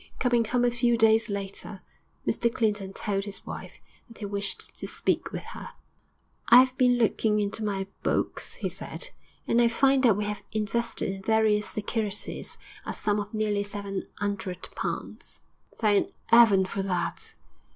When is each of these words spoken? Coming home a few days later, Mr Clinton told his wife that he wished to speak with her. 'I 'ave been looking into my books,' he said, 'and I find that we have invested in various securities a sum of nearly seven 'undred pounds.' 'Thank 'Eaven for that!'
Coming 0.17 0.45
home 0.45 0.65
a 0.65 0.71
few 0.71 0.97
days 0.97 1.29
later, 1.29 1.83
Mr 2.27 2.51
Clinton 2.51 2.91
told 2.91 3.25
his 3.25 3.45
wife 3.45 3.73
that 4.07 4.17
he 4.17 4.25
wished 4.25 4.75
to 4.79 4.87
speak 4.87 5.31
with 5.31 5.43
her. 5.43 5.73
'I 6.47 6.61
'ave 6.63 6.71
been 6.75 6.97
looking 6.97 7.39
into 7.39 7.63
my 7.63 7.85
books,' 8.01 8.55
he 8.55 8.67
said, 8.67 9.09
'and 9.47 9.61
I 9.61 9.67
find 9.67 10.01
that 10.01 10.17
we 10.17 10.23
have 10.25 10.41
invested 10.51 11.13
in 11.13 11.21
various 11.21 11.69
securities 11.69 12.57
a 12.83 12.93
sum 12.95 13.19
of 13.19 13.31
nearly 13.31 13.61
seven 13.61 14.07
'undred 14.19 14.69
pounds.' 14.75 15.39
'Thank 15.77 16.09
'Eaven 16.33 16.65
for 16.65 16.81
that!' 16.81 17.35